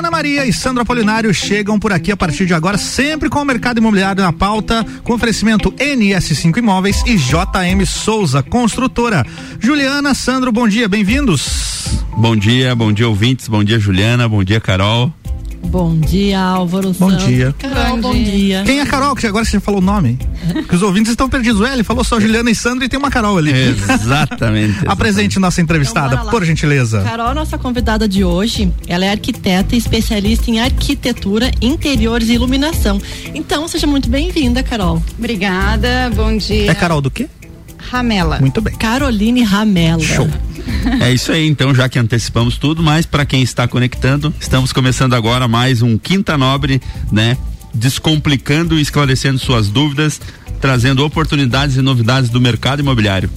[0.00, 3.44] Ana Maria e Sandro Apolinário chegam por aqui a partir de agora, sempre com o
[3.44, 9.26] mercado imobiliário na pauta, com oferecimento NS5 Imóveis e JM Souza Construtora.
[9.58, 12.02] Juliana, Sandro, bom dia, bem-vindos.
[12.16, 15.12] Bom dia, bom dia ouvintes, bom dia Juliana, bom dia Carol.
[15.64, 16.94] Bom dia, Álvaro.
[16.98, 17.54] Bom dia.
[17.58, 18.62] Carol, bom, bom dia.
[18.64, 19.14] Quem é a Carol?
[19.14, 20.18] Que agora você já falou o nome.
[20.68, 21.60] Que os ouvintes estão perdidos.
[21.68, 23.52] Ele falou só Juliana e Sandro e tem uma Carol ali.
[23.52, 24.78] Exatamente.
[24.86, 27.02] Apresente nossa entrevistada, então, por gentileza.
[27.02, 33.00] Carol, nossa convidada de hoje, ela é arquiteta e especialista em arquitetura, interiores e iluminação.
[33.34, 35.02] Então, seja muito bem-vinda, Carol.
[35.18, 36.70] Obrigada, bom dia.
[36.70, 37.28] É Carol do quê?
[37.78, 38.38] Ramela.
[38.40, 38.74] Muito bem.
[38.76, 40.02] Caroline Ramela.
[40.02, 40.28] Show.
[41.00, 45.14] É isso aí, então, já que antecipamos tudo, mas para quem está conectando, estamos começando
[45.14, 47.36] agora mais um Quinta Nobre, né?
[47.72, 50.20] Descomplicando e esclarecendo suas dúvidas,
[50.60, 53.30] trazendo oportunidades e novidades do mercado imobiliário.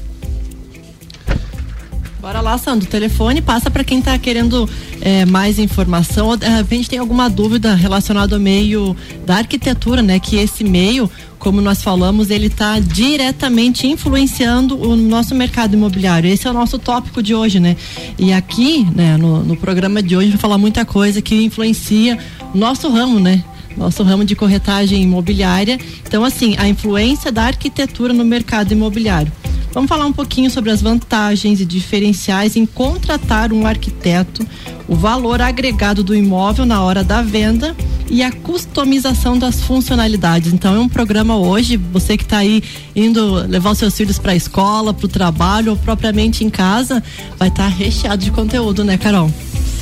[2.24, 2.88] Bora lá, Sandro.
[2.88, 4.70] O telefone passa para quem está querendo
[5.02, 6.38] é, mais informação.
[6.38, 10.18] De repente tem alguma dúvida relacionada ao meio da arquitetura, né?
[10.20, 16.30] Que esse meio, como nós falamos, ele está diretamente influenciando o nosso mercado imobiliário.
[16.30, 17.76] Esse é o nosso tópico de hoje, né?
[18.18, 22.18] E aqui, né, no, no programa de hoje, vai falar muita coisa que influencia
[22.56, 23.44] nosso ramo, né?
[23.78, 25.80] Nosso ramo de corretagem imobiliária.
[26.06, 29.32] Então, assim, a influência da arquitetura no mercado imobiliário.
[29.74, 34.46] Vamos falar um pouquinho sobre as vantagens e diferenciais em contratar um arquiteto,
[34.88, 37.76] o valor agregado do imóvel na hora da venda
[38.08, 40.54] e a customização das funcionalidades.
[40.54, 42.62] Então é um programa hoje, você que está aí
[42.96, 47.02] indo levar os seus filhos para a escola, para o trabalho ou propriamente em casa,
[47.40, 49.32] vai estar tá recheado de conteúdo, né, Carol?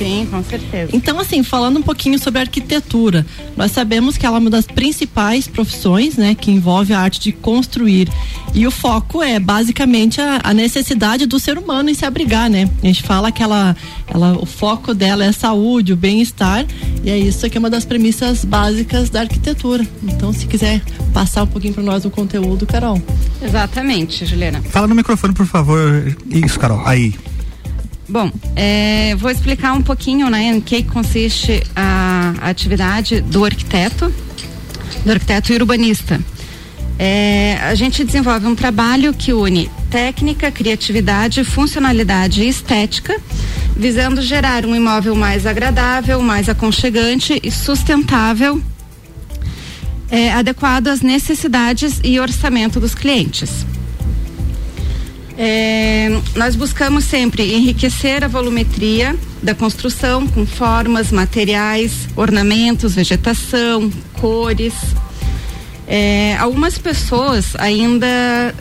[0.01, 0.89] Sim, com certeza.
[0.93, 5.47] Então, assim, falando um pouquinho sobre arquitetura, nós sabemos que ela é uma das principais
[5.47, 8.09] profissões, né, que envolve a arte de construir.
[8.53, 12.67] E o foco é basicamente a, a necessidade do ser humano em se abrigar, né?
[12.81, 13.75] A gente fala que ela,
[14.07, 16.65] ela, o foco dela é a saúde, o bem-estar,
[17.03, 19.85] e é isso que é uma das premissas básicas da arquitetura.
[20.03, 20.81] Então, se quiser
[21.13, 23.01] passar um pouquinho para nós o conteúdo, Carol.
[23.41, 24.61] Exatamente, Juliana.
[24.63, 26.15] Fala no microfone, por favor.
[26.29, 26.81] Isso, Carol.
[26.85, 27.13] Aí.
[28.11, 34.13] Bom, é, vou explicar um pouquinho, né, em que consiste a, atividade do arquiteto,
[35.05, 36.19] do arquiteto urbanista.
[36.99, 43.15] É, a gente desenvolve um trabalho que une técnica, criatividade, funcionalidade e estética,
[43.77, 48.61] visando gerar um imóvel mais agradável, mais aconchegante e sustentável,
[50.09, 53.65] é, adequado às necessidades e orçamento dos clientes.
[55.43, 64.75] É, nós buscamos sempre enriquecer a volumetria da construção com formas, materiais, ornamentos, vegetação, cores.
[65.87, 68.53] É, algumas pessoas ainda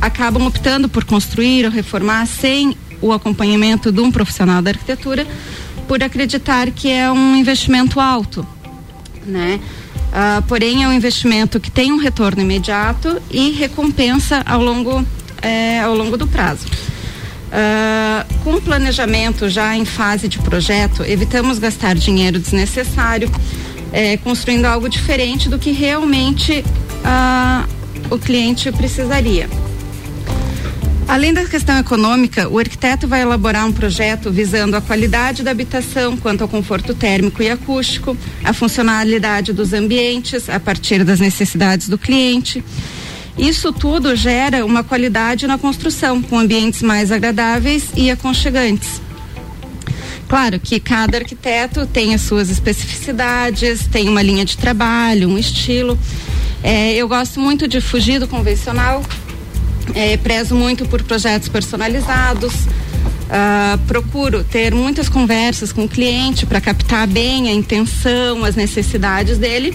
[0.00, 5.26] acabam optando por construir ou reformar sem o acompanhamento de um profissional da arquitetura,
[5.86, 8.46] por acreditar que é um investimento alto,
[9.26, 9.60] né?
[10.10, 15.04] Ah, porém é um investimento que tem um retorno imediato e recompensa ao longo
[15.42, 16.66] é, ao longo do prazo.
[17.52, 23.30] Uh, com o planejamento já em fase de projeto, evitamos gastar dinheiro desnecessário,
[23.92, 26.64] é, construindo algo diferente do que realmente
[27.04, 27.68] uh,
[28.08, 29.50] o cliente precisaria.
[31.06, 36.16] Além da questão econômica, o arquiteto vai elaborar um projeto visando a qualidade da habitação,
[36.16, 41.98] quanto ao conforto térmico e acústico, a funcionalidade dos ambientes a partir das necessidades do
[41.98, 42.64] cliente
[43.36, 49.00] isso tudo gera uma qualidade na construção, com ambientes mais agradáveis e aconchegantes.
[50.28, 55.98] Claro que cada arquiteto tem as suas especificidades, tem uma linha de trabalho, um estilo.
[56.62, 59.02] É, eu gosto muito de fugir do convencional,
[59.94, 62.54] é, prezo muito por projetos personalizados.
[62.54, 69.38] Uh, procuro ter muitas conversas com o cliente para captar bem a intenção, as necessidades
[69.38, 69.74] dele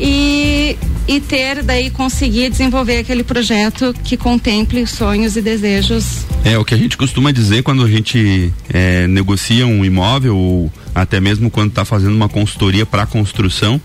[0.00, 0.76] e,
[1.08, 6.26] e ter daí conseguir desenvolver aquele projeto que contemple sonhos e desejos.
[6.44, 10.72] É o que a gente costuma dizer quando a gente é, negocia um imóvel ou
[10.94, 13.78] até mesmo quando está fazendo uma consultoria para construção,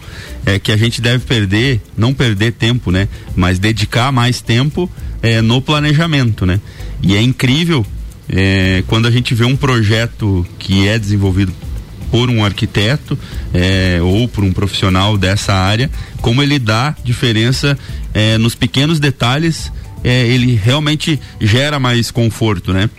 [0.45, 3.09] é que a gente deve perder, não perder tempo, né?
[3.35, 4.89] Mas dedicar mais tempo
[5.21, 6.61] é, no planejamento, né?
[7.01, 7.85] E é incrível
[8.29, 11.53] é, quando a gente vê um projeto que é desenvolvido
[12.11, 13.17] por um arquiteto
[13.53, 15.89] é, ou por um profissional dessa área,
[16.21, 17.77] como ele dá diferença
[18.13, 19.71] é, nos pequenos detalhes,
[20.03, 22.89] é, ele realmente gera mais conforto, né?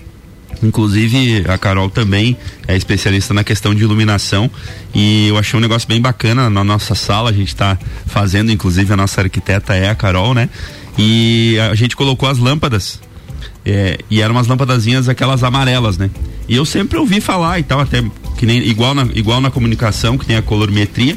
[0.62, 2.36] Inclusive, a Carol também
[2.68, 4.48] é especialista na questão de iluminação
[4.94, 7.30] e eu achei um negócio bem bacana na nossa sala.
[7.30, 7.76] A gente está
[8.06, 10.48] fazendo, inclusive, a nossa arquiteta é a Carol, né?
[10.96, 13.00] E a gente colocou as lâmpadas.
[13.64, 16.10] É, e eram umas lâmpadazinhas aquelas amarelas, né?
[16.48, 18.02] E eu sempre ouvi falar e tal, até
[18.36, 21.16] que nem igual na, igual na comunicação, que tem a colorimetria,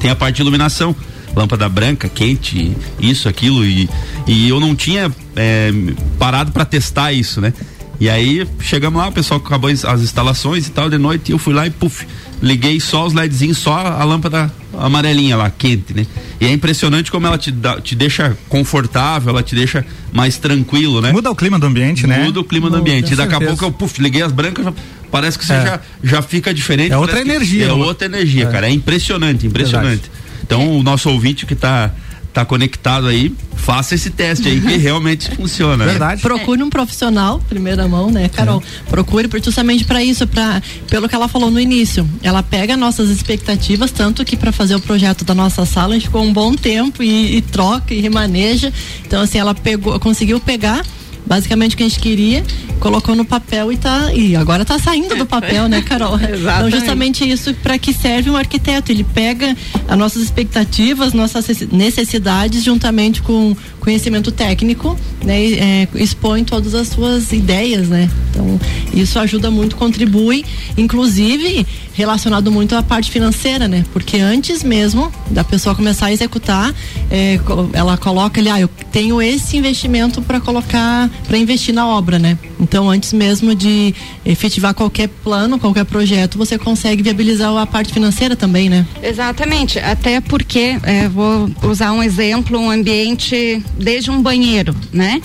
[0.00, 0.94] tem a parte de iluminação
[1.34, 3.88] lâmpada branca, quente, isso, aquilo, e,
[4.26, 5.70] e eu não tinha é,
[6.18, 7.52] parado para testar isso, né?
[8.00, 11.38] E aí chegamos lá, o pessoal acabou as instalações e tal de noite, e eu
[11.38, 12.06] fui lá e puf,
[12.42, 16.06] liguei só os LEDzinhos, só a lâmpada amarelinha lá, quente, né?
[16.40, 21.02] E é impressionante como ela te, dá, te deixa confortável, ela te deixa mais tranquilo,
[21.02, 21.12] né?
[21.12, 22.24] Muda o clima do ambiente, Muda né?
[22.24, 23.12] Muda o clima Muda, do ambiente.
[23.12, 24.72] E daqui a pouco eu, puf, liguei as brancas, já,
[25.10, 25.62] parece que você é.
[25.62, 26.92] já, já fica diferente.
[26.92, 27.66] É outra energia.
[27.66, 28.50] É outra energia, é.
[28.50, 28.68] cara.
[28.68, 30.02] É impressionante, impressionante.
[30.02, 30.20] Verdade.
[30.42, 31.92] Então o nosso ouvinte que está
[32.32, 35.84] tá conectado aí, faça esse teste aí que realmente funciona.
[35.84, 35.90] Né?
[35.92, 36.22] Verdade.
[36.22, 36.28] Né?
[36.28, 38.62] Procure um profissional, primeira mão, né, Carol?
[38.86, 38.90] É.
[38.90, 42.08] Procure justamente para isso, para pelo que ela falou no início.
[42.22, 46.06] Ela pega nossas expectativas, tanto que para fazer o projeto da nossa sala, a gente
[46.06, 48.72] ficou um bom tempo e, e troca e remaneja.
[49.06, 50.84] Então assim, ela pegou, conseguiu pegar
[51.30, 52.44] basicamente o que a gente queria,
[52.80, 56.18] colocou no papel e tá e agora tá saindo do papel, né, Carol?
[56.18, 59.56] então justamente isso para que serve um arquiteto, ele pega
[59.86, 63.56] as nossas expectativas, nossas necessidades juntamente com
[63.90, 68.08] conhecimento técnico, né, e, é, expõe todas as suas ideias, né?
[68.30, 68.60] Então
[68.94, 70.44] isso ajuda muito, contribui,
[70.78, 73.84] inclusive relacionado muito à parte financeira, né?
[73.92, 76.72] Porque antes mesmo da pessoa começar a executar,
[77.10, 77.40] é,
[77.72, 82.38] ela coloca ali, ah, eu tenho esse investimento para colocar, para investir na obra, né?
[82.60, 88.36] Então, antes mesmo de efetivar qualquer plano, qualquer projeto, você consegue viabilizar a parte financeira
[88.36, 88.86] também, né?
[89.02, 89.78] Exatamente.
[89.78, 95.20] Até porque, é, vou usar um exemplo, um ambiente desde um banheiro, né?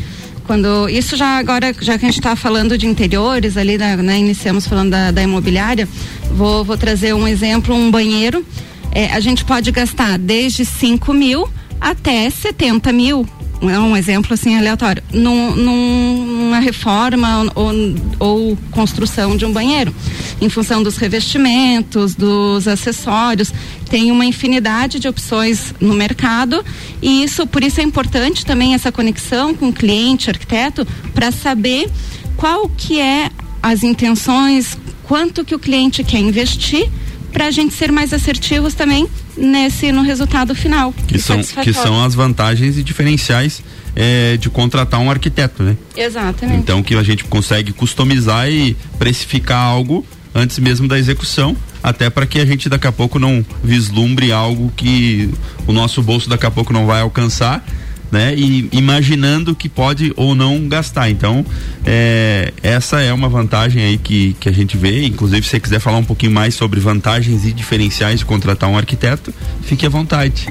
[0.45, 4.67] quando isso já agora já que a gente está falando de interiores ali né, iniciamos
[4.67, 5.87] falando da, da imobiliária
[6.31, 8.45] vou, vou trazer um exemplo um banheiro
[8.91, 11.49] é, a gente pode gastar desde 5 mil
[11.81, 13.27] até 70 mil
[13.61, 17.71] é um exemplo assim aleatório, num, numa reforma ou,
[18.19, 19.93] ou, construção de um banheiro,
[20.41, 23.53] em função dos revestimentos, dos acessórios,
[23.89, 26.63] tem uma infinidade de opções no mercado.
[27.01, 31.89] E isso, por isso é importante também essa conexão com o cliente, arquiteto, para saber
[32.35, 33.29] qual que é
[33.63, 36.89] as intenções, quanto que o cliente quer investir
[37.31, 40.93] para a gente ser mais assertivos também nesse no resultado final.
[41.07, 43.61] Que são, que são as vantagens e diferenciais
[43.95, 45.77] é, de contratar um arquiteto, né?
[45.95, 46.59] Exatamente.
[46.59, 52.25] Então que a gente consegue customizar e precificar algo antes mesmo da execução, até para
[52.25, 55.29] que a gente daqui a pouco não vislumbre algo que
[55.65, 57.65] o nosso bolso daqui a pouco não vai alcançar
[58.15, 58.33] né?
[58.33, 61.09] E imaginando que pode ou não gastar.
[61.09, 61.45] Então,
[61.85, 65.05] é, essa é uma vantagem aí que, que a gente vê.
[65.05, 68.77] Inclusive, se você quiser falar um pouquinho mais sobre vantagens e diferenciais de contratar um
[68.77, 69.33] arquiteto,
[69.63, 70.47] fique à vontade.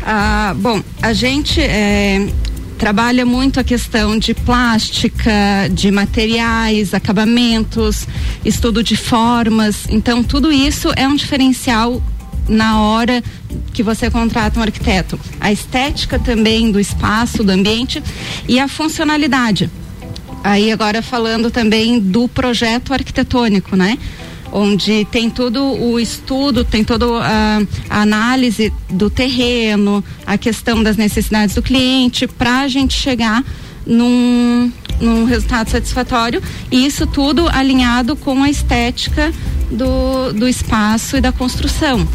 [0.00, 2.28] Ah, bom, a gente é,
[2.78, 8.06] trabalha muito a questão de plástica, de materiais, acabamentos,
[8.44, 9.86] estudo de formas.
[9.88, 12.00] Então, tudo isso é um diferencial
[12.48, 13.22] na hora
[13.72, 15.18] que você contrata um arquiteto.
[15.40, 18.02] A estética também do espaço, do ambiente
[18.48, 19.70] e a funcionalidade.
[20.42, 23.98] Aí agora falando também do projeto arquitetônico, né?
[24.52, 27.60] onde tem todo o estudo, tem toda a,
[27.90, 33.44] análise do terreno, a questão das necessidades do cliente, para a gente chegar
[33.84, 39.32] num, num resultado satisfatório e isso tudo alinhado com a estética
[39.70, 42.06] do, do espaço e da construção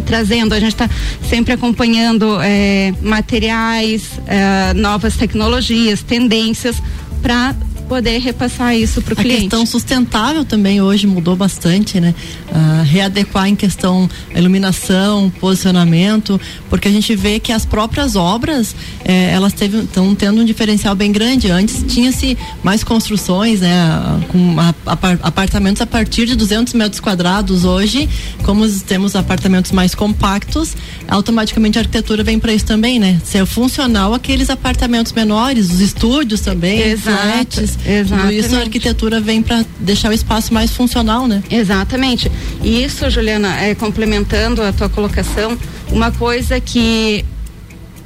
[0.00, 0.88] trazendo, a gente está
[1.28, 6.82] sempre acompanhando é, materiais, é, novas tecnologias, tendências
[7.22, 7.54] para
[7.88, 9.38] poder repassar isso para o cliente.
[9.38, 12.14] A questão sustentável também hoje mudou bastante, né?
[12.50, 19.30] Uh, readequar em questão iluminação, posicionamento, porque a gente vê que as próprias obras eh,
[19.32, 21.50] elas estão tendo um diferencial bem grande.
[21.50, 23.70] Antes tinha-se mais construções, né?
[24.28, 27.64] Com a, a, apartamentos a partir de 200 metros quadrados.
[27.64, 28.08] Hoje,
[28.42, 30.76] como temos apartamentos mais compactos,
[31.08, 33.20] automaticamente a arquitetura vem para isso também, né?
[33.24, 37.56] Ser funcional aqueles apartamentos menores, os estúdios também, Exato.
[37.56, 38.38] flats Exatamente.
[38.38, 41.42] isso a arquitetura vem para deixar o espaço mais funcional, né?
[41.50, 42.30] Exatamente.
[42.62, 45.56] E isso, Juliana, é, complementando a tua colocação,
[45.90, 47.24] uma coisa que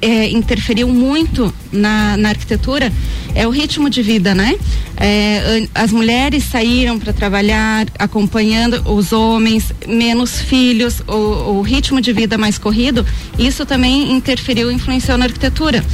[0.03, 2.93] é, interferiu muito na, na arquitetura
[3.35, 4.57] é o ritmo de vida, né?
[4.97, 12.13] É, as mulheres saíram para trabalhar acompanhando os homens, menos filhos, o, o, ritmo de
[12.13, 13.07] vida mais corrido,
[13.39, 15.85] isso também interferiu influenciou na arquitetura.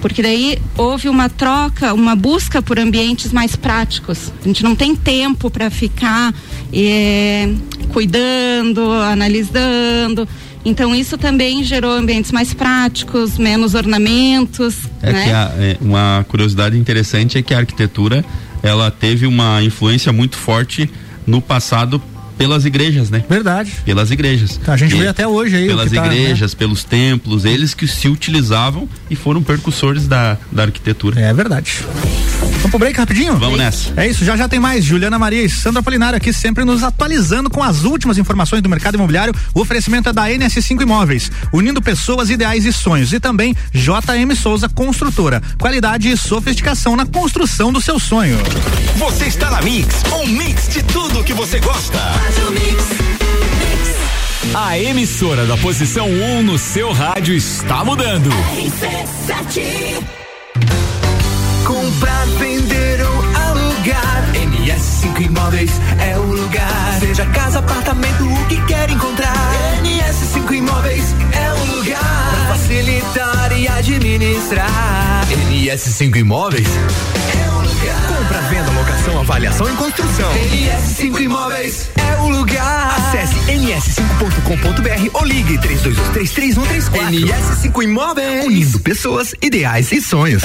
[0.00, 4.32] Porque daí houve uma troca, uma busca por ambientes mais práticos.
[4.42, 6.34] A gente não tem tempo para ficar
[6.72, 7.52] é,
[7.92, 10.26] cuidando, analisando.
[10.66, 14.80] Então isso também gerou ambientes mais práticos, menos ornamentos.
[15.00, 15.24] É né?
[15.24, 18.24] que a, é, uma curiosidade interessante é que a arquitetura
[18.64, 20.90] ela teve uma influência muito forte
[21.24, 22.02] no passado
[22.36, 23.24] pelas igrejas, né?
[23.28, 23.72] Verdade.
[23.84, 24.56] Pelas igrejas.
[24.56, 25.68] Tá, a gente e vê até hoje aí.
[25.68, 26.58] Pelas tá, igrejas, né?
[26.58, 31.20] pelos templos, eles que se utilizavam e foram percussores da, da arquitetura.
[31.20, 31.84] É verdade.
[32.56, 33.36] Vamos pro break rapidinho?
[33.36, 33.92] Vamos nessa.
[33.96, 34.84] É isso, já já tem mais.
[34.84, 38.94] Juliana Maria e Sandra Polinário aqui sempre nos atualizando com as últimas informações do mercado
[38.94, 39.34] imobiliário.
[39.54, 43.12] O oferecimento é da NS5 Imóveis, unindo pessoas, ideais e sonhos.
[43.12, 45.42] E também JM Souza Construtora.
[45.58, 48.38] Qualidade e sofisticação na construção do seu sonho.
[48.96, 51.98] Você está na Mix, um mix de tudo que você gosta.
[54.54, 58.30] A emissora da posição 1 um no seu rádio está mudando.
[61.66, 64.24] Comprar, vender ou alugar.
[64.34, 66.96] NS5 Imóveis é o lugar.
[67.00, 69.34] Seja casa, apartamento, o que quer encontrar.
[69.82, 72.46] NS5 Imóveis é o lugar.
[72.46, 75.26] Pra facilitar e administrar.
[75.50, 78.16] NS5 Imóveis é o lugar.
[78.16, 78.55] Compra, venda,
[79.14, 80.30] avaliação e construção.
[80.32, 82.94] NS5 Imóveis é o lugar.
[82.98, 87.10] Acesse ns5.com.br ou ligue 32233134.
[87.10, 88.44] NS5 Imóveis.
[88.44, 90.42] Unindo pessoas, ideais e sonhos.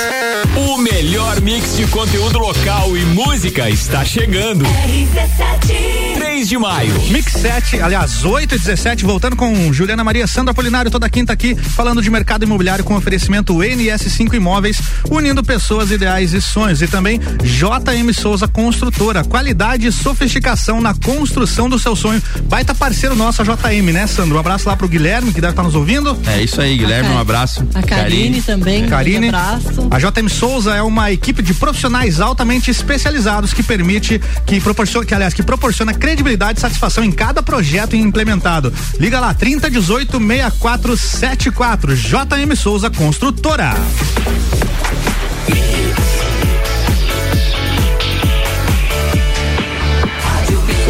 [0.55, 4.63] O melhor mix de conteúdo local e música está chegando.
[4.65, 6.13] RC7.
[6.15, 6.93] 3 de maio.
[7.09, 11.55] Mix 7, aliás, 8 e 17, voltando com Juliana Maria Sandra Apolinário, toda quinta aqui,
[11.55, 16.81] falando de mercado imobiliário com oferecimento NS5 Imóveis, unindo pessoas, ideais e sonhos.
[16.81, 22.21] E também JM Souza Construtora, qualidade e sofisticação na construção do seu sonho.
[22.43, 24.35] Baita parceiro nosso, a JM, né, Sandro?
[24.35, 26.17] Um abraço lá pro Guilherme, que deve estar nos ouvindo.
[26.27, 27.65] É isso aí, Guilherme, um abraço.
[27.73, 29.25] A Karine, Karine também, Karine.
[29.27, 29.87] Um abraço.
[29.89, 35.13] A JM Souza é uma equipe de profissionais altamente especializados que permite, que proporciona, que
[35.13, 38.73] aliás, que proporciona credibilidade e satisfação em cada projeto implementado.
[38.99, 43.73] Liga lá, 3018 6474 JM Souza Construtora.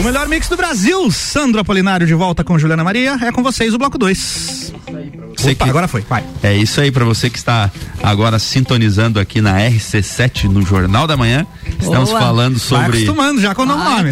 [0.02, 3.20] O melhor mix do Brasil, Sandro Apolinário de volta com Juliana Maria.
[3.22, 4.74] É com vocês o bloco 2.
[5.52, 6.24] Opa, agora foi, vai.
[6.42, 7.70] É isso aí para você que está
[8.02, 11.46] agora sintonizando aqui na RC7 no Jornal da Manhã.
[11.80, 12.20] Estamos Boa.
[12.20, 12.88] falando sobre.
[12.88, 14.10] Vai acostumando já com o nome.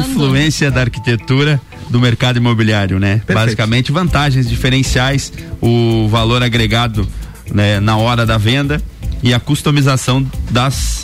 [0.00, 3.18] Influência da arquitetura do mercado imobiliário, né?
[3.18, 3.38] Perfeito.
[3.38, 7.08] Basicamente vantagens diferenciais, o valor agregado
[7.52, 8.82] né, na hora da venda
[9.22, 10.97] e a customização das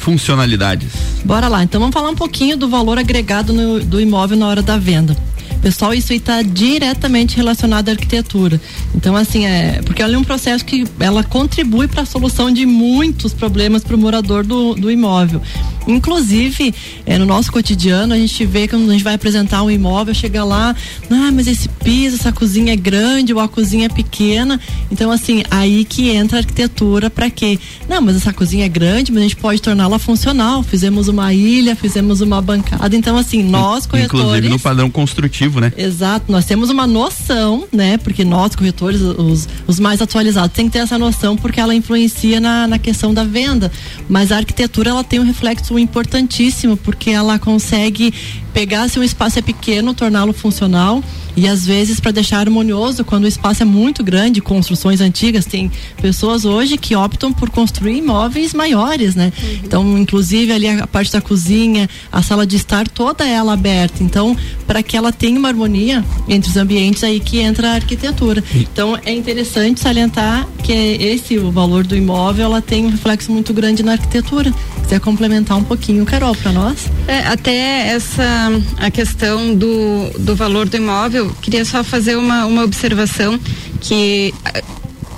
[0.00, 0.88] funcionalidades.
[1.24, 4.62] Bora lá, então vamos falar um pouquinho do valor agregado no, do imóvel na hora
[4.62, 5.16] da venda.
[5.62, 8.58] Pessoal, isso está diretamente relacionado à arquitetura.
[8.94, 9.82] Então, assim, é.
[9.84, 13.94] Porque ela é um processo que ela contribui para a solução de muitos problemas para
[13.94, 15.42] o morador do, do imóvel.
[15.86, 16.74] Inclusive,
[17.06, 20.14] é, no nosso cotidiano, a gente vê que quando a gente vai apresentar um imóvel,
[20.14, 20.74] chega lá,
[21.10, 24.60] ah, mas esse piso, essa cozinha é grande ou a cozinha é pequena.
[24.90, 27.58] Então, assim, aí que entra a arquitetura para quê?
[27.88, 30.62] Não, mas essa cozinha é grande, mas a gente pode torná-la funcional.
[30.62, 32.94] Fizemos uma ilha, fizemos uma bancada.
[32.94, 34.24] Então, assim, nós corretores.
[34.24, 35.72] Inclusive no padrão construtivo, né?
[35.76, 37.96] Exato, nós temos uma noção, né?
[37.98, 42.40] Porque nós, corretores, os, os mais atualizados, tem que ter essa noção porque ela influencia
[42.40, 43.70] na, na questão da venda.
[44.08, 48.12] Mas a arquitetura, ela tem um reflexo importantíssimo, porque ela consegue
[48.52, 51.02] pegar se um espaço é pequeno, torná-lo funcional
[51.36, 55.70] e às vezes para deixar harmonioso quando o espaço é muito grande, construções antigas, tem
[56.00, 59.32] pessoas hoje que optam por construir imóveis maiores, né?
[59.42, 59.60] Uhum.
[59.64, 64.02] Então, inclusive ali a parte da cozinha, a sala de estar toda ela aberta.
[64.02, 68.42] Então, para que ela tenha uma harmonia entre os ambientes aí que entra a arquitetura.
[68.54, 73.52] Então, é interessante salientar que esse o valor do imóvel, ela tem um reflexo muito
[73.52, 74.52] grande na arquitetura.
[74.82, 76.88] Quiser complementar um pouquinho, Carol, para nós?
[77.06, 78.39] É, até essa
[78.78, 83.38] a questão do, do valor do imóvel, queria só fazer uma, uma observação
[83.80, 84.62] que eh,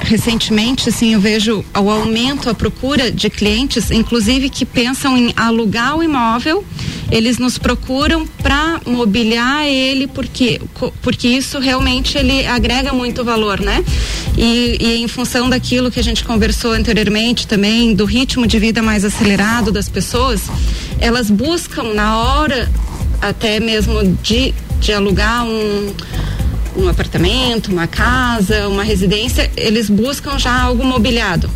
[0.00, 5.96] recentemente, assim, eu vejo o aumento, a procura de clientes, inclusive que pensam em alugar
[5.96, 6.64] o imóvel,
[7.10, 10.60] eles nos procuram para mobiliar ele, porque,
[11.02, 13.84] porque isso realmente ele agrega muito valor, né?
[14.36, 18.82] E, e em função daquilo que a gente conversou anteriormente também, do ritmo de vida
[18.82, 20.42] mais acelerado das pessoas,
[20.98, 22.70] elas buscam na hora
[23.22, 25.94] até mesmo de, de alugar um,
[26.76, 31.48] um apartamento, uma casa, uma residência, eles buscam já algo mobiliado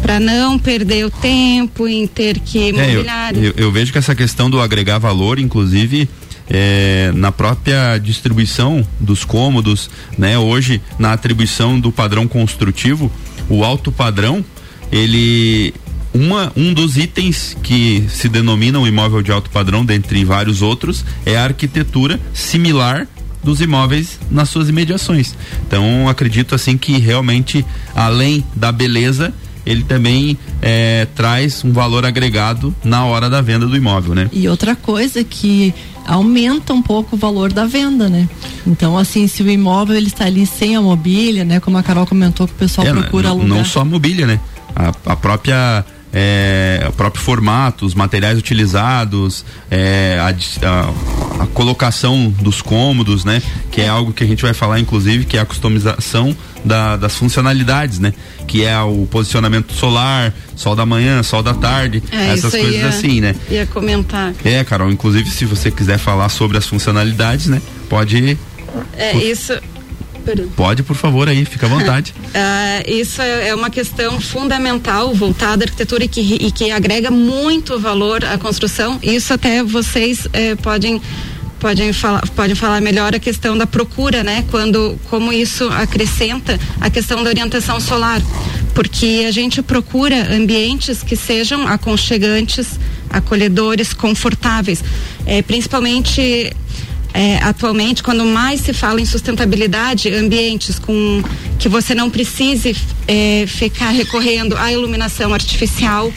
[0.00, 3.34] para não perder o tempo em ter que mobiliar.
[3.34, 6.08] É, eu, eu, eu, vejo que essa questão do agregar valor, inclusive
[6.48, 10.38] é, na própria distribuição dos cômodos, né?
[10.38, 13.10] Hoje na atribuição do padrão construtivo,
[13.48, 14.44] o alto padrão
[14.92, 15.74] ele
[16.14, 21.04] uma, um dos itens que se denomina um imóvel de alto padrão, dentre vários outros,
[21.26, 23.08] é a arquitetura similar
[23.42, 25.34] dos imóveis nas suas imediações.
[25.66, 29.34] Então, acredito assim que realmente, além da beleza,
[29.66, 34.30] ele também é, traz um valor agregado na hora da venda do imóvel, né?
[34.32, 35.74] E outra coisa que
[36.06, 38.28] aumenta um pouco o valor da venda, né?
[38.66, 41.60] Então, assim, se o imóvel ele está ali sem a mobília, né?
[41.60, 43.48] Como a Carol comentou que o pessoal É, procura não, alugar.
[43.58, 44.38] não só a mobília, né?
[44.76, 45.84] A, a própria
[46.16, 50.28] é, o próprio formato, os materiais utilizados, é, a,
[50.68, 53.42] a- a colocação dos cômodos, né?
[53.72, 57.16] Que é algo que a gente vai falar, inclusive, que é a customização da- das
[57.16, 58.14] funcionalidades, né?
[58.46, 62.86] Que é o posicionamento solar, sol da manhã, sol da tarde, É, essas coisas ia-
[62.88, 63.34] assim, né?
[63.50, 64.32] Ia comentar.
[64.44, 67.60] É, Carol, inclusive se você quiser falar sobre as funcionalidades, né?
[67.88, 68.38] Pode,
[68.96, 69.52] É, isso.
[70.56, 72.14] Pode, por favor, aí, fica à vontade.
[72.36, 77.10] Ah, isso é é uma questão fundamental voltada à arquitetura e que, e que agrega
[77.10, 78.98] muito valor à construção.
[79.02, 81.00] Isso até vocês eh, podem
[81.60, 84.44] podem falar podem falar melhor a questão da procura, né?
[84.50, 88.20] Quando como isso acrescenta a questão da orientação solar,
[88.74, 92.78] porque a gente procura ambientes que sejam aconchegantes,
[93.10, 94.82] acolhedores, confortáveis,
[95.26, 96.52] Eh, principalmente
[97.14, 101.22] é, atualmente, quando mais se fala em sustentabilidade, ambientes com
[101.60, 106.12] que você não precise é, ficar recorrendo à iluminação artificial,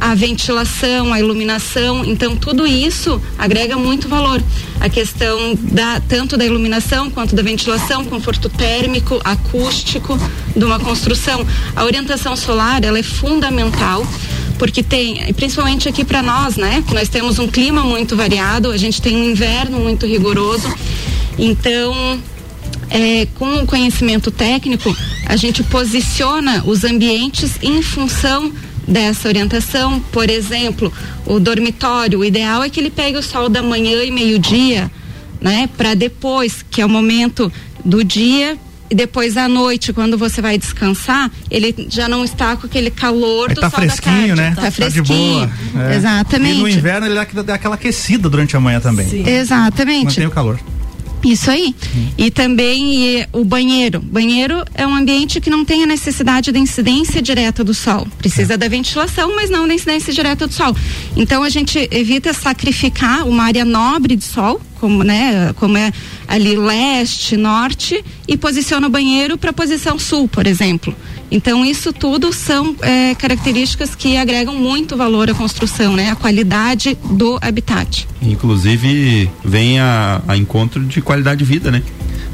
[0.00, 2.02] à ventilação, à iluminação.
[2.06, 4.42] Então, tudo isso agrega muito valor.
[4.80, 10.18] A questão da tanto da iluminação quanto da ventilação, conforto térmico, acústico
[10.56, 11.46] de uma construção.
[11.76, 14.06] A orientação solar ela é fundamental
[14.60, 16.84] porque tem, principalmente aqui para nós, né?
[16.92, 20.70] Nós temos um clima muito variado, a gente tem um inverno muito rigoroso,
[21.38, 22.20] então
[22.90, 28.52] é, com o conhecimento técnico, a gente posiciona os ambientes em função
[28.86, 29.98] dessa orientação.
[30.12, 30.92] Por exemplo,
[31.24, 34.90] o dormitório, o ideal é que ele pegue o sol da manhã e meio-dia,
[35.40, 35.70] né?
[35.74, 37.50] Para depois, que é o momento
[37.82, 38.58] do dia.
[38.90, 43.48] E depois à noite, quando você vai descansar, ele já não está com aquele calor
[43.48, 44.50] Aí do tá sol fresquinho, da tarde.
[44.50, 44.54] né?
[44.56, 45.04] Tá Tá fresquinho.
[45.04, 45.50] boa.
[45.90, 45.94] É.
[45.96, 46.58] Exatamente.
[46.58, 49.08] E no inverno ele dá, dá aquela aquecida durante a manhã também.
[49.08, 49.22] Sim.
[49.28, 50.06] Exatamente.
[50.06, 50.58] Mantém o calor.
[51.24, 51.74] Isso aí.
[52.16, 54.00] E também e, o banheiro.
[54.00, 58.06] Banheiro é um ambiente que não tem a necessidade da incidência direta do sol.
[58.18, 60.74] Precisa da ventilação, mas não da incidência direta do sol.
[61.16, 65.92] Então a gente evita sacrificar uma área nobre de sol, como, né, como é
[66.26, 70.96] ali leste, norte, e posiciona o banheiro para a posição sul, por exemplo.
[71.30, 76.10] Então isso tudo são é, características que agregam muito valor à construção, né?
[76.10, 78.06] A qualidade do habitat.
[78.20, 81.82] Inclusive, vem a, a encontro de qualidade de vida, né?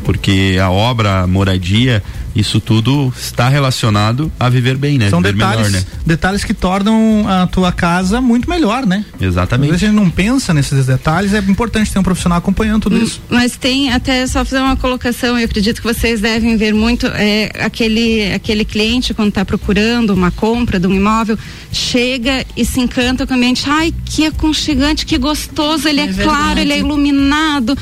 [0.07, 2.01] Porque a obra, a moradia,
[2.33, 5.11] isso tudo está relacionado a viver bem, né?
[5.11, 5.87] São viver detalhes, melhor, né?
[6.07, 9.05] detalhes que tornam a tua casa muito melhor, né?
[9.17, 9.71] Às Exatamente.
[9.71, 13.21] vezes a gente não pensa nesses detalhes, é importante ter um profissional acompanhando tudo isso.
[13.29, 17.51] Mas tem até só fazer uma colocação, eu acredito que vocês devem ver muito é,
[17.59, 21.37] aquele aquele cliente quando está procurando uma compra de um imóvel,
[21.73, 26.13] chega e se encanta com o ambiente, ai, que aconchegante, que gostoso, ele é, É
[26.13, 27.77] claro, ele é iluminado.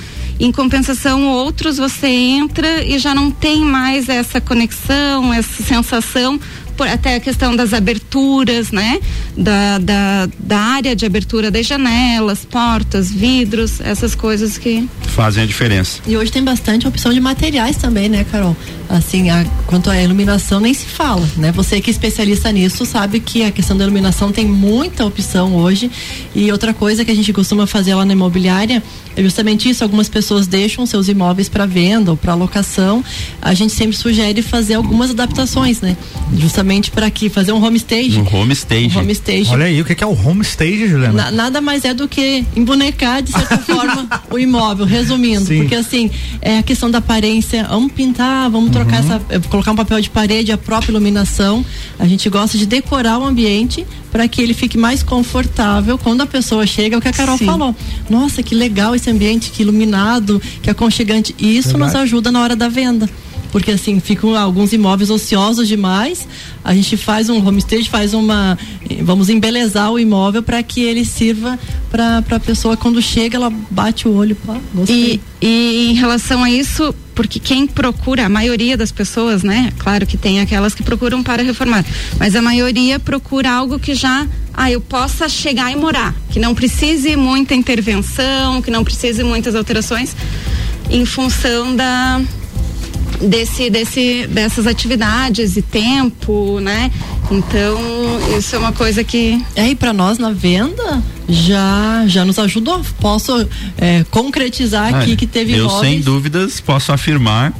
[0.44, 6.38] Em compensação, outros você entra e já não tem mais essa conexão, essa sensação,
[6.76, 9.00] por, até a questão das aberturas, né?
[9.36, 15.46] Da, da, da área de abertura das janelas, portas, vidros, essas coisas que Fazem a
[15.46, 16.00] diferença.
[16.08, 18.56] E hoje tem bastante opção de materiais também, né, Carol?
[18.88, 21.52] Assim, a, quanto à iluminação nem se fala, né?
[21.52, 25.88] Você que é especialista nisso sabe que a questão da iluminação tem muita opção hoje.
[26.34, 28.82] E outra coisa que a gente costuma fazer lá na imobiliária
[29.16, 29.84] é justamente isso.
[29.84, 33.04] Algumas pessoas deixam seus imóveis para venda ou para locação.
[33.40, 35.96] A gente sempre sugere fazer algumas adaptações, né?
[36.36, 38.18] Justamente para que fazer um home stage.
[38.18, 38.96] No home stage.
[38.96, 39.50] Um home stage.
[39.50, 41.12] Olha aí, o que é o home stage, Juliana?
[41.24, 45.44] Na- nada mais é do que embonecar, de certa forma, o imóvel, resumindo.
[45.46, 45.58] Sim.
[45.60, 49.12] Porque assim, é a questão da aparência, vamos pintar, vamos trocar Uhum.
[49.14, 49.22] essa.
[49.30, 51.64] eh, colocar um papel de parede, a própria iluminação.
[51.98, 56.26] A gente gosta de decorar o ambiente para que ele fique mais confortável quando a
[56.26, 57.46] pessoa chega, é o que a Carol Sim.
[57.46, 57.74] falou.
[58.08, 61.34] Nossa, que legal esse ambiente, que iluminado, que aconchegante.
[61.38, 62.04] E isso nos Verdade.
[62.04, 63.08] ajuda na hora da venda.
[63.54, 66.26] Porque assim, ficam alguns imóveis ociosos demais.
[66.64, 68.58] A gente faz um homestage, faz uma.
[69.02, 71.56] Vamos embelezar o imóvel para que ele sirva
[71.88, 74.34] para a pessoa quando chega, ela bate o olho.
[74.34, 75.20] Pá, gostei.
[75.40, 79.72] E, e em relação a isso, porque quem procura, a maioria das pessoas, né?
[79.78, 81.84] Claro que tem aquelas que procuram para reformar,
[82.18, 86.56] mas a maioria procura algo que já, ah, eu possa chegar e morar, que não
[86.56, 90.16] precise muita intervenção, que não precise muitas alterações,
[90.90, 92.20] em função da
[93.24, 96.90] desse, desse, dessas atividades e tempo, né?
[97.30, 97.78] Então,
[98.38, 102.82] isso é uma coisa que É, e para nós na venda já já nos ajudou.
[103.00, 105.90] Posso eh, concretizar aqui Ah, que teve Eu, imóveis.
[105.92, 107.52] sem dúvidas, posso afirmar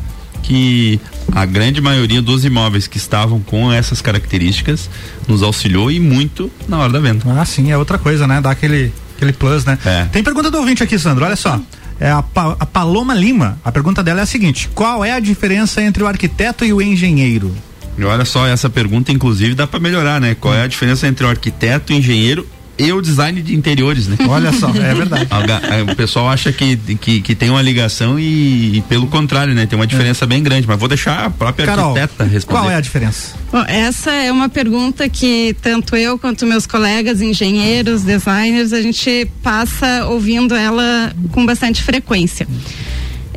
[0.43, 1.01] que
[1.33, 4.91] a grande maioria dos imóveis que estavam com essas características
[5.27, 7.25] nos auxiliou e muito na hora da venda.
[7.41, 8.41] Ah, sim, é outra coisa, né?
[8.41, 9.79] Dá aquele Aquele plus, né?
[9.87, 10.07] É.
[10.07, 11.61] Tem pergunta do ouvinte aqui, Sandro, olha só.
[12.01, 13.59] É a, Pa- a Paloma Lima.
[13.65, 16.83] A pergunta dela é a seguinte: qual é a diferença entre o arquiteto e o
[16.83, 17.55] engenheiro?
[17.97, 20.35] E olha só, essa pergunta, inclusive, dá pra melhorar, né?
[20.35, 22.45] Qual é a diferença entre o arquiteto, engenheiro
[22.79, 24.17] e o design de interiores, né?
[24.29, 25.29] Olha só, é verdade.
[25.71, 29.67] É, O pessoal acha que, que, que tem uma ligação e, e pelo contrário, né?
[29.67, 32.61] Tem uma diferença bem grande, mas vou deixar a própria Carol, arquiteta responder.
[32.61, 33.35] qual é a diferença?
[33.53, 39.29] Bom, essa é uma pergunta que tanto eu quanto meus colegas engenheiros, designers, a gente
[39.43, 42.47] passa ouvindo ela com bastante frequência.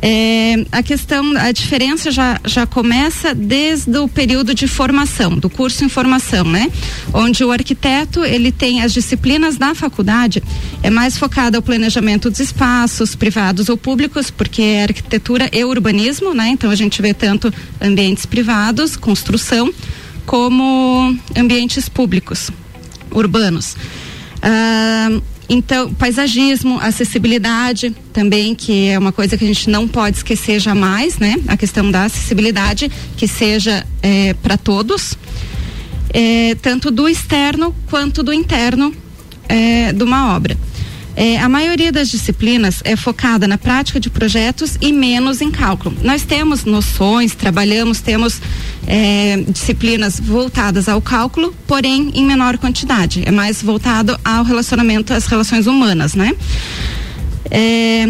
[0.00, 5.84] É, a questão, a diferença já, já começa desde o período de formação, do curso
[5.84, 6.70] em formação, né?
[7.12, 10.42] Onde o arquiteto, ele tem as disciplinas da faculdade,
[10.82, 16.32] é mais focado ao planejamento dos espaços, privados ou públicos, porque é arquitetura e urbanismo,
[16.32, 16.50] né?
[16.50, 19.72] Então a gente vê tanto ambientes privados, construção,
[20.24, 22.50] como ambientes públicos,
[23.10, 23.76] urbanos.
[24.40, 30.60] Ah, então, paisagismo, acessibilidade também, que é uma coisa que a gente não pode esquecer
[30.60, 31.36] jamais, né?
[31.48, 33.86] A questão da acessibilidade, que seja
[34.42, 35.16] para todos,
[36.12, 38.92] eh, tanto do externo quanto do interno
[39.48, 40.56] eh, de uma obra.
[41.20, 45.96] É, a maioria das disciplinas é focada na prática de projetos e menos em cálculo.
[46.00, 48.40] Nós temos noções, trabalhamos, temos
[48.86, 53.24] é, disciplinas voltadas ao cálculo, porém em menor quantidade.
[53.26, 56.32] É mais voltado ao relacionamento, às relações humanas, né?
[57.50, 58.08] É,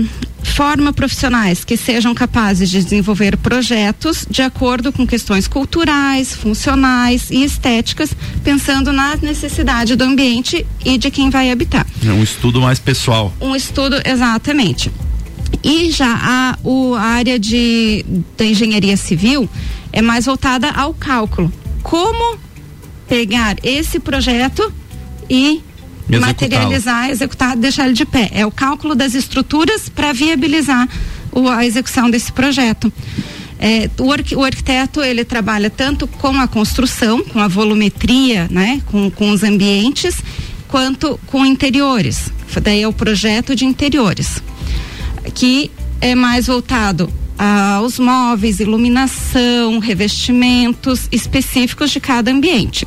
[0.58, 7.44] forma profissionais que sejam capazes de desenvolver projetos de acordo com questões culturais, funcionais e
[7.44, 8.10] estéticas,
[8.42, 11.86] pensando na necessidade do ambiente e de quem vai habitar.
[12.04, 13.32] É um estudo mais pessoal.
[13.40, 14.90] Um estudo, exatamente.
[15.62, 18.04] E já a, o, a área de,
[18.36, 19.48] da engenharia civil
[19.92, 21.52] é mais voltada ao cálculo.
[21.84, 22.36] Como
[23.06, 24.72] pegar esse projeto
[25.30, 25.62] e.
[26.48, 28.30] materializar, executar, deixar ele de pé.
[28.32, 30.88] É o cálculo das estruturas para viabilizar
[31.32, 32.92] o- a execução desse projeto.
[33.60, 38.80] É, o, arqui- o arquiteto ele trabalha tanto com a construção, com a volumetria, né,
[38.86, 40.16] com, com os ambientes,
[40.68, 42.30] quanto com interiores.
[42.62, 44.42] Daí é o projeto de interiores,
[45.34, 52.86] que é mais voltado aos móveis, iluminação, revestimentos específicos de cada ambiente.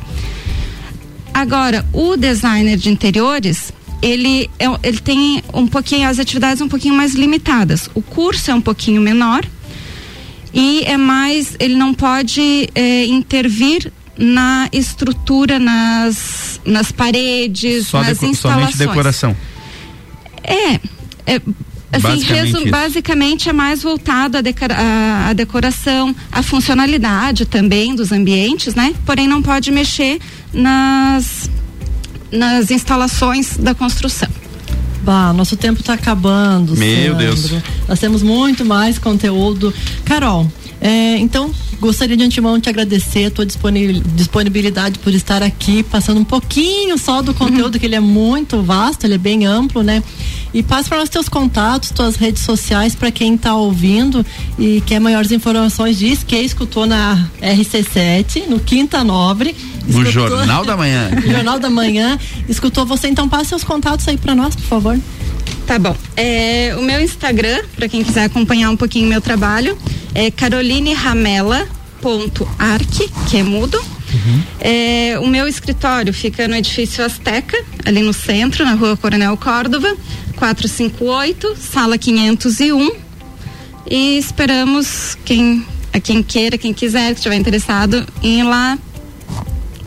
[1.34, 6.94] Agora, o designer de interiores, ele, é, ele tem um pouquinho, as atividades um pouquinho
[6.94, 7.88] mais limitadas.
[7.94, 9.44] O curso é um pouquinho menor
[10.52, 18.22] e é mais, ele não pode é, intervir na estrutura, nas, nas paredes, Só nas
[18.22, 18.74] instalações.
[18.74, 19.36] somente decoração.
[20.44, 20.74] É,
[21.26, 21.40] é
[21.92, 28.10] assim, Basicamente basicamente é mais voltado à, decora- à- à decoração, à funcionalidade também dos
[28.12, 28.94] ambientes, né?
[29.04, 30.18] Porém não pode mexer
[30.52, 31.48] nas
[32.30, 34.28] nas instalações da construção.
[35.02, 36.74] Bah, nosso tempo está acabando.
[36.76, 37.18] Meu Sandro.
[37.18, 37.52] Deus.
[37.88, 39.74] Nós temos muito mais conteúdo.
[40.04, 40.50] Carol,
[40.84, 43.46] é, então gostaria de antemão te agradecer a tua
[44.14, 49.04] disponibilidade por estar aqui, passando um pouquinho só do conteúdo, que ele é muito vasto,
[49.04, 50.02] ele é bem amplo, né?
[50.54, 54.24] E passe para nós teus contatos, tuas redes sociais, para quem está ouvindo
[54.58, 59.56] e quer maiores informações, diz que escutou na RC7, no Quinta Nobre.
[59.86, 61.10] No escutou- Jornal da Manhã.
[61.10, 62.18] no Jornal da Manhã,
[62.48, 64.98] escutou você, então passe seus contatos aí para nós, por favor.
[65.66, 65.96] Tá bom.
[66.16, 69.76] É, o meu Instagram, para quem quiser acompanhar um pouquinho meu trabalho,
[70.14, 73.82] é carolineramela.arc, que é mudo.
[74.60, 79.96] É, o meu escritório fica no edifício Azteca, ali no centro, na rua Coronel Córdova,
[80.36, 82.92] 458, sala 501.
[83.90, 88.78] E esperamos quem, a quem queira, quem quiser, que estiver interessado, em ir lá.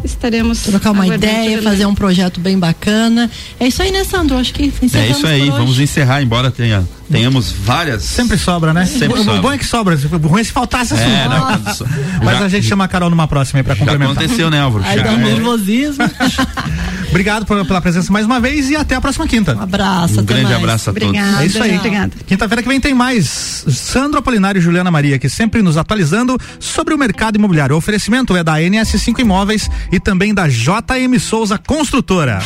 [0.04, 3.30] Estaremos trocar uma ideia, fazer um projeto bem bacana.
[3.60, 4.38] É isso aí, né, Sandro?
[4.38, 5.58] Acho que É encerramos isso aí, por hoje.
[5.58, 8.04] vamos encerrar, embora tenha, tenhamos várias.
[8.04, 8.86] Sempre sobra, né?
[8.86, 9.40] Sempre o, sobra.
[9.40, 9.96] o bom é que sobra.
[9.96, 11.10] O ruim é se faltasse assunto.
[11.10, 11.60] É, não, né?
[11.72, 11.86] isso-
[12.24, 14.16] Mas já- a gente chama a Carol numa próxima aí pra Já complementar.
[14.24, 14.84] aconteceu, né, Álvaro?
[14.86, 15.04] Aí Já.
[15.04, 16.04] dá um nervosismo.
[17.10, 19.56] Obrigado por- pela presença mais uma vez e até a próxima quinta.
[19.56, 20.56] Um abraço, Um grande mais.
[20.58, 21.08] abraço a todos.
[21.08, 21.44] Obrigada.
[21.44, 21.78] É isso aí.
[21.78, 22.12] Obrigada.
[22.28, 23.64] Quinta-feira que vem tem mais.
[23.70, 27.74] Sandro Apolinário e Juliana Maria, que sempre nos atualizando sobre o mercado imobiliário.
[27.76, 32.42] O oferecimento é da NS5 Imóveis e também da JM Souza Construtora.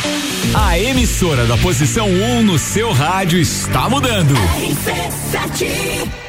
[0.54, 4.34] A emissora da posição 1 no seu rádio está mudando.
[4.58, 6.20] RC7